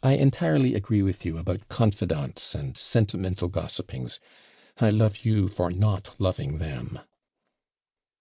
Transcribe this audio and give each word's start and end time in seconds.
I 0.00 0.12
entirely 0.14 0.76
agree 0.76 1.02
with 1.02 1.24
you 1.26 1.38
about 1.38 1.68
CONFIDANTES 1.68 2.54
and 2.54 2.76
sentimental 2.76 3.48
gossipings. 3.48 4.20
I 4.78 4.90
love 4.90 5.24
you 5.24 5.48
for 5.48 5.72
not 5.72 6.14
loving 6.20 6.58
them.' 6.58 7.00